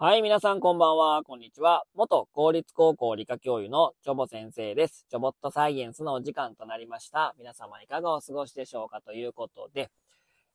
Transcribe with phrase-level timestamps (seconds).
[0.00, 1.82] はい、皆さんこんばんは、こんにちは。
[1.96, 5.04] 元公立高校理科教諭のチョボ先生です。
[5.10, 7.34] チョボットサイエンスのお時間となりました。
[7.36, 9.90] 皆様いかがお過ごしでしょうかということで、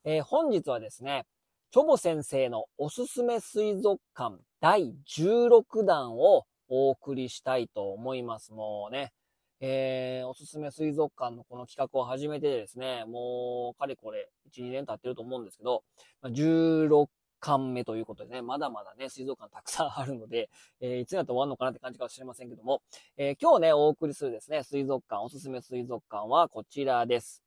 [0.02, 1.26] えー、本日はですね、
[1.72, 8.54] チョボ先生のおすすめ水族館第16弾をお送りしたいと思います。
[8.54, 9.12] もうね、
[9.60, 15.84] えー、おすすめ水族館のこの企画を始めてですね、もう、かれこれ、1、2年経ってると思うんですけど、
[16.22, 17.08] 16
[17.44, 20.48] 巻目ということでね、まだまだね、水族館たくさんあるので、
[20.80, 22.80] えー、いつになって終わるのかなって感じかもしれませんけども、
[23.18, 27.42] えー、今日ね、お送りするですね、水族館、おすすめ水族館はこちらです。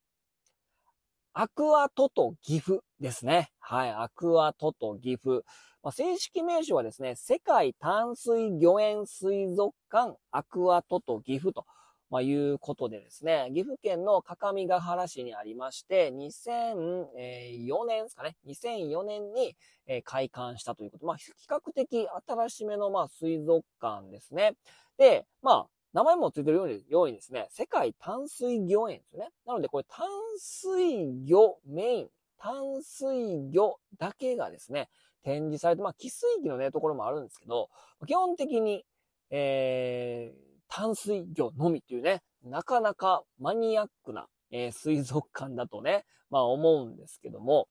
[1.33, 3.49] アクアトト岐阜ですね。
[3.59, 5.43] はい、アクアトト岐阜。
[5.81, 11.65] まあ、正式名称はですね、世界淡水魚園水族館アクアトト岐阜と
[12.09, 19.55] まあ、いうことでですね、岐阜県の各務原市にありまして、2004年ですかね、2004年に
[20.03, 21.05] 開館したということ。
[21.05, 24.53] まあ、比較的新しめの、まあ、水族館ですね。
[24.97, 29.29] で、まあ、名前もついてるようにようにですね、世界淡水魚園ですね。
[29.45, 34.89] なので、これ淡水魚メイン、淡水魚だけがですね、
[35.23, 37.69] 展示されて、まあ、寄水器のね、ところもあるんですけど、
[38.05, 38.85] 基本的に、
[39.29, 47.67] えー、淡水魚のみっていうね、なかなかマニアックな、えー、水族館だとね、まあ思うんですけども、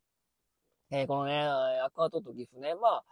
[0.90, 3.04] えー、このね、アクアトと岐阜ね、まあ、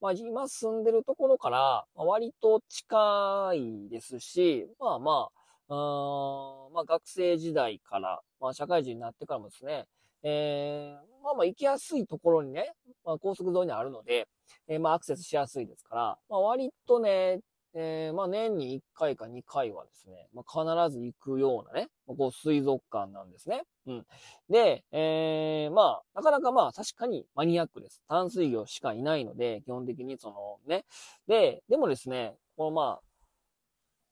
[0.00, 5.28] まあ今住んでるところから、割と近いですし、まあま
[5.68, 9.84] あ、あまあ学生時代から、まあ社会人になってからもですね、
[10.22, 12.72] えー、まあまあ行きやすいところにね、
[13.04, 14.26] まあ高速沿いにあるので、
[14.68, 17.40] えー、まあアクセスしやすいですから、まあ割とね、
[17.76, 23.62] えー、まあ年に1回か2回はですね、まあ必ず行くようなね、まこう水族館なんですね。
[23.86, 24.06] うん。
[24.48, 28.04] で、えー、まあ、なかなかまあ確かにマニアックです。
[28.08, 30.84] 淡水魚しかいないので、基本的にそのね。
[31.26, 33.02] で、でもですね、このまあ、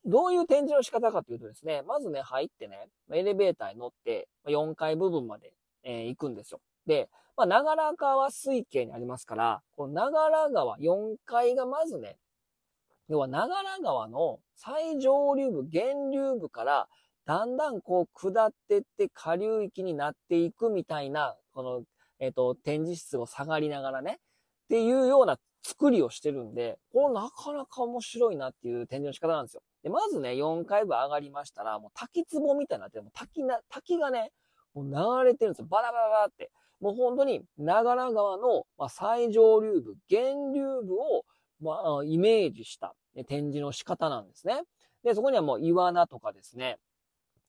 [0.04, 5.52] どういう展示の仕方かというとですね、まずね、入ってね、エレベーターに乗って、4階部分まで、
[5.84, 6.60] えー、行くんですよ。
[6.86, 12.16] で、まあ、長良川水系にありますから、この長良川4階がまずね、
[13.12, 16.88] 要は長良川の最上流部、源流部から、
[17.26, 21.82] だんだんこう下ってって下流域になっていくみたいな、この、
[22.20, 24.16] えっ、ー、と、展示室を下がりながらね、っ
[24.70, 29.62] ていうような作りをしてるんで、これなかなか面白いなっていう展示の仕方なんですよ。
[29.82, 34.32] で、まずね、4階部上がりましたら、もう滝壺みたいになって、もう滝な、滝がね、
[34.72, 35.66] もう流れてるんですよ。
[35.68, 36.50] バラバラバラって。
[36.80, 41.24] もう本当に長良川の、ま最上流部、源流部を、
[41.62, 42.94] まあ、イメージした
[43.28, 44.62] 展示の仕方なんですね。
[45.04, 46.78] で、そこにはもうイワナとかですね、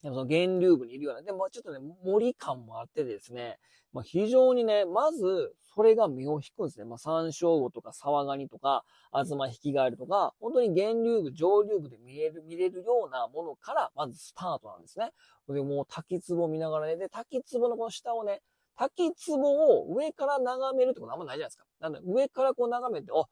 [0.01, 3.57] その源流部にいるような、でもちょっとね、森感もあってですね、
[3.93, 6.85] まあ、非常にね、まず、それが目を引くんですね。
[6.85, 15.11] まあ、山椒魚とか沢ガニとか、アズマヒキガエルとか、本当に源流部、上流部で見える、見れるようなものから、まずスタートなんですね。
[15.47, 18.41] で、もう滝壺見ながらね、で、滝壺のこの下をね、
[18.75, 21.65] 滝壺を上から眺めるってことあんまないじゃないですか。
[21.79, 23.25] なんで、上からこう眺めて、あ、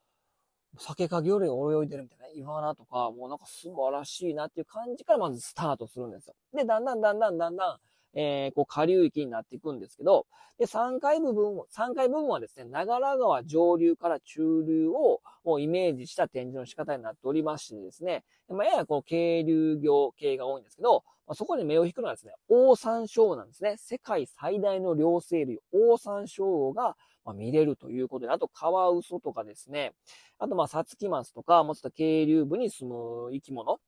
[0.78, 6.36] 酒か魚類泳いでるみたいな、イワナとか、もうなんか素晴らしいなっていう感じからまずスタートするんですよ。
[6.54, 7.78] で、だんだんだんだんだんだん、
[8.14, 10.26] えー、こう下流域になっていくんですけど、
[10.58, 23.76] で、3階部分、3階部分はですね、長良川上流から中流をもうイメージした展示の仕方になっておりましてですね、まあ、ややこう、渓流魚系が多いんですけど、まあ、そこで目を引くのはですね、オオサンショウなんですね。
[23.78, 26.96] 世界最大の両生類、オオサンショウが、
[27.26, 29.94] まあ、見れるということで、あとカワウソとかですね、
[30.40, 33.80] あとまあサツキマスとか、もうちょっと渓流部に住む生き物、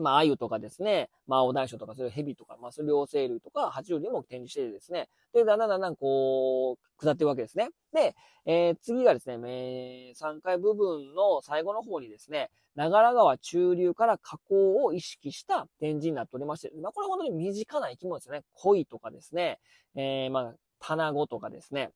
[0.00, 7.68] まあ、鮎とかですね、まあ、お大将とか、そういう蛇とか、まあ、そういう両生類とか、爬虫類も展示してですね、で、だんだんだんだんこう、下っていくわけですね。
[7.92, 8.14] で、
[8.44, 18.42] えー、次がですね、えー、3階部分の最後の方にですね、長良川中流から河口を意識した展示になっておりまして、まあ、これは本当に身近な生き物ですよね。
[18.54, 19.60] 鯉とかですね、
[19.94, 21.90] えー、まあ、卵とかですね、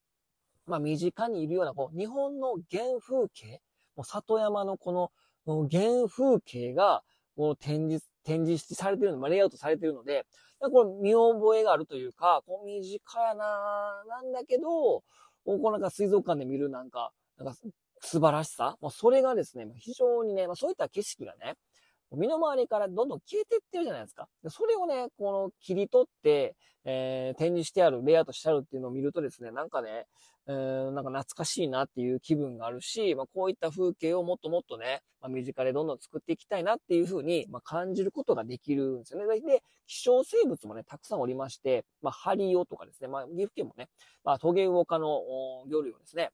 [0.69, 3.61] まあ、身近にいるような、こう、日本の原風景、
[3.97, 5.11] もう里山のこ
[5.47, 7.03] の原風景が、
[7.37, 10.27] こう展示、展示されてるの、ま、レイアウトされてるので、
[10.61, 15.05] これ見覚えがあるというか、こう身近やななんだけど、こ
[15.47, 17.55] うなんか水族館で見るなんか、なんか
[18.01, 21.55] 素晴らしさ、もうそれがですね、非常にね、まあ、そういった景色がね、
[22.13, 24.29] 身の回りからどんどん消えていってるじゃないですか。
[24.43, 30.07] でそれをね、この切り取って、えー、展示してある、レイアウトしてあるっていうのを見るとですね、なんかね、
[30.47, 39.41] えー、なんか懐かしいなっていう気分があるし、まあ、こういった風景をもっともっとね、まあ、身近でどんどん作っていきたいなっていうふうに、まあ、感じることができるんですよね。
[39.41, 43.89] で、希少生物もね、たくさんおりまして、まあ、ハリオとかですね、まあ、岐阜県もね、
[44.25, 45.21] まあ、トゲウオ科の
[45.67, 46.31] 魚類をですね、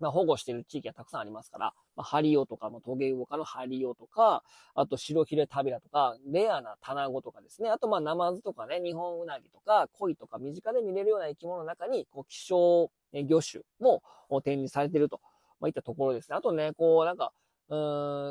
[0.00, 4.42] まあ、保護している地域がたくさんありますから、まあ、ハリオとかもトゲウオカのハリオとか、
[4.74, 7.70] あと白ヒレタビラとか、レアなタナゴとかですね。
[7.70, 14.02] あと、まあ、ナマズとかね、日本ウナギとか、コイとか身近で見れるような生き物の中に、こう、希少魚種も
[14.42, 15.20] 展示されていると、
[15.60, 16.36] ま、いったところですね。
[16.36, 17.32] あとね、こう、なんか、
[17.70, 17.76] う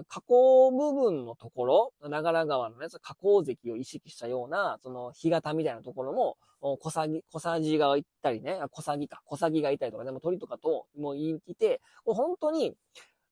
[0.01, 12.73] ん、河口部分のところ、長良川のね、河口石を意識したような、その、干潟みたいなところも、小さぎ、小さじがいったりね、小さぎか、小さぎがいたりとかね、も鳥とかとも言いて、本当に、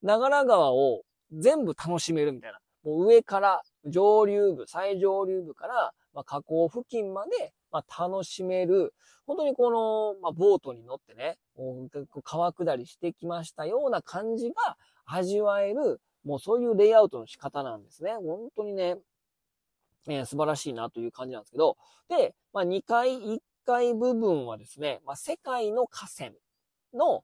[0.03, 2.59] 長良川を全部楽しめるみたいな。
[2.83, 8.93] もう上から、上流部、最上流部から、まあ、河口付近まで、まあ、楽しめる、
[9.25, 11.39] 本当にこの、まあ、ボートに乗ってね、
[12.23, 18.13] 川下りしてきましたような感じが味わえる、もうそういうレイアウトの仕方なんですね。
[18.13, 18.97] 本当にね、
[20.07, 21.77] えー、素晴らしいなという感じなんですけど、
[22.09, 26.31] で、まあ、2階、1階部分はですね、まあ、世界の河川
[26.93, 27.23] の、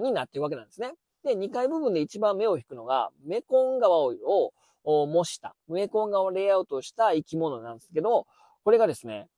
[0.00, 0.92] になってるわけなんですね。
[1.24, 4.52] で、2階部分で一番目を引くのが、メコン川を
[4.84, 8.26] 模した、メコン川をレイアウトした生き物なんですけど、
[8.64, 9.28] これがですね、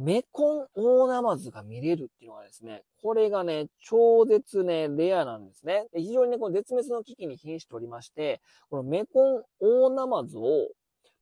[0.00, 5.88] メコンオオナマズが見れるっていうのがですね、これがね、超絶ね、レアなんですね。
[5.92, 10.68] で非常にね、この絶滅の危機に瀕しておりまして、このメコンオオナマズを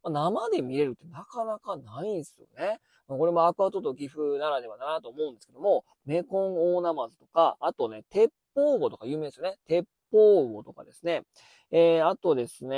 [0.05, 2.79] 生で見れるってなかなかないんですよね。
[3.09, 9.57] これもアクアトと岐阜ならではだなと思うんですけども、メコンオオナマズとか、あとね、鉄砲魚とか有名ですよね。
[9.67, 11.25] 鉄砲魚とかですね。
[11.73, 12.77] えー、あとですね、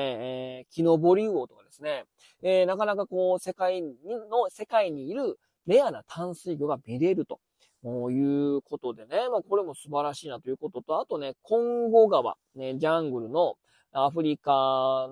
[0.61, 2.05] えー、木登り魚とかですね。
[2.43, 3.95] えー、なかなかこう、世界に
[4.31, 5.39] の、世界にいる
[5.71, 7.41] レアな淡水魚が見れると。
[7.83, 13.55] いうことでね、まあ、これも素晴らしいなということと、あとね、コンゴ川、ね、ジャングルの、
[13.93, 14.53] アフリカ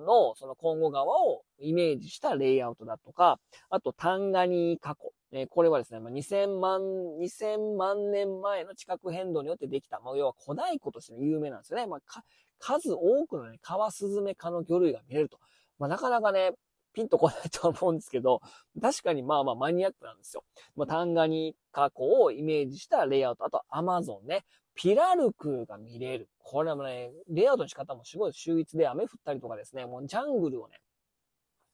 [0.07, 3.41] のそのコンゴ川をイメージしたレイアウトだとか、
[3.71, 5.13] あとタンガニー河口。
[5.33, 6.81] えこれはですね、ま、2000万、
[7.21, 11.87] 2000万年前の地殻変動によってできた、まあ、要は古代湖として有名なんですよね。
[11.87, 12.23] まあ、
[12.59, 15.39] 数多くのね、カワスズメ科の魚類が見れると。
[15.79, 16.53] まあ、なかなかね、
[16.99, 18.41] ピンとこないとは思うんですけど、
[18.83, 20.43] 確かにまあまあマニアックなんですよ。
[20.75, 23.45] まあ、タンガニー河口をイメージしたレイアウト。
[23.45, 24.45] あとアマゾンね。
[24.75, 26.29] ピラルクが見れる。
[26.39, 30.81] これもね、レイアウトの仕方もすごい秀逸で雨降ったりとかですね、もうジャングルをね、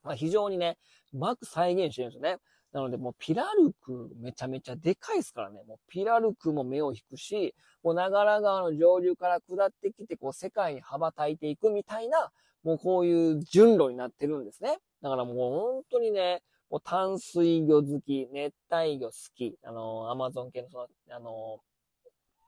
[0.02, 0.76] まあ、非常にね、
[1.14, 2.36] うまく再現してるんですよね。
[2.72, 5.62] なので、もうピラルクめちゃめちゃでかいですからね。
[5.66, 12.30] もうピラルクも目を引くし、もう長良川の上流から下ってきて、こう世界に羽ばたいていくみたいな、
[12.64, 14.78] もうこういう順路になってるんですね。
[15.02, 21.60] だからもう本当にね、もう淡水魚好き、熱帯魚好き、あの、アマゾン系のその、あの、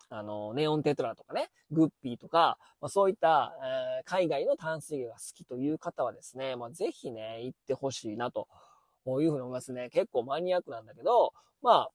[0.08, 3.52] あの、ネオンテトラとかね、グッピーとか、まあ、そういった、
[3.98, 8.48] えー、海外の淡水魚が好きという方はですね、まあ、ぜひね、行ってほしいなと
[9.06, 9.90] いうふうに思いますね。
[9.90, 11.90] 結構マニアックなんだけど、まあ、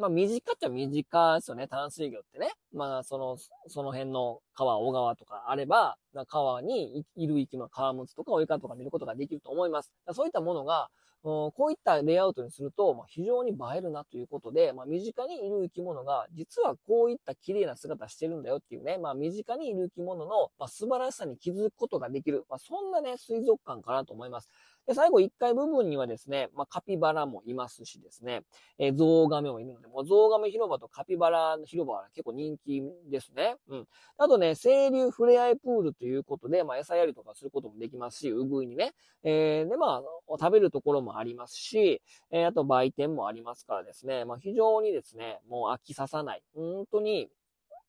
[0.00, 2.52] まあ、短っちゃ短ですよね、淡水魚ってね。
[2.72, 3.36] まあ、その、
[3.68, 9.92] その辺の川、小川とかあれば、川にいる生き物、川ムツとかおイカとか見ることができると思います。
[10.12, 10.88] そういったものが、
[11.22, 24.48] こういったレイアウトにすると、まあ、非常に映えるなということで、まあ、身近にいる生き物が、実はこういった綺麗な姿してるんだよっていうね、まあ、身近にいる生き物の、まあ、素晴らしさに気づくことができる、まあ、そんなね、水族館かなと思います。
[24.90, 28.42] で、最後1階部分にはですね、まあ、カピバラもいますしですね、
[28.76, 33.54] えー、ゾウガメもいるので、もうゾウガメ広場とカピバラの広場は結構人気ですね。
[33.68, 33.86] うん。
[34.18, 38.92] あとね、清流ふれあいプールということで、まあ、餌やりとかすることもできますし、うぐいにね。
[39.22, 46.42] えー、で、まあ、食べるところもありますし、えー、あと売店もありますからですね、まあ、非常にですね、もう飽きささない。
[46.52, 47.28] 本当に。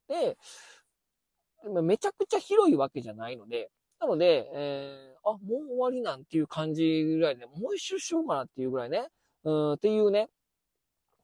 [0.07, 0.37] で、
[1.81, 9.07] めちゃくちゃ広いわけじゃないので、なので、えー、あ、もう終わりなんていう感じぐらいで、もう一周しようかなっていうぐらいね、
[9.43, 10.29] うん、っていうね、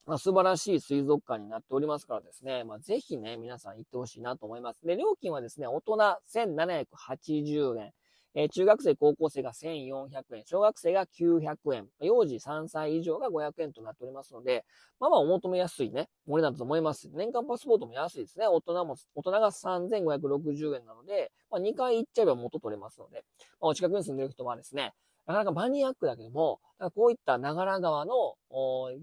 [0.05, 4.85] まあ、素晴らしい水族館になっておりますからですね、まあ、ぜひね、皆さん行ってほしいなと思います。
[4.85, 5.97] で、料金はですね、大人
[6.33, 7.91] 1780円。
[8.39, 14.63] え、中学生、高校生が1400円、小学生が900円、幼児3歳以上が500円となっておりますので、
[14.99, 17.09] まあまあお求めやすいね、ものだと思います。
[17.15, 18.45] 年間パスポートも安いですね。
[18.45, 23.23] 大人も、大人が3560円なので、まあ2回行っちゃえば元取れますので、
[23.59, 24.93] まあ、お近くに住んでる人はですね、
[25.25, 26.59] なかなかマニアックだけども、
[26.93, 28.35] こういった長良川の、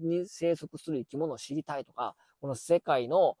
[0.01, 2.15] に生息する生き物を知りたいとか、
[2.45, 3.37] この世界の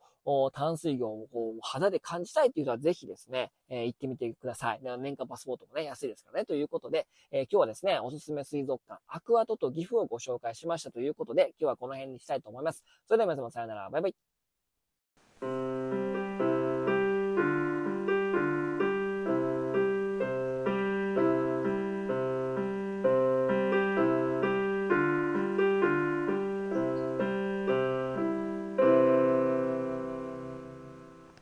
[0.51, 4.79] 淡水魚をこう肌で感じたいという人はぜひですね、えー、行ってみてください。
[4.81, 6.45] 年間パスポートもね、安いですからね。
[6.47, 12.83] ということで、えー、今日はですね、おすすめ水族館、アクアトと岐阜をご紹介しましたということで、今日はこの辺にしたいと思います。
[13.07, 16.04] それでは皆様さよなら、バイバイ。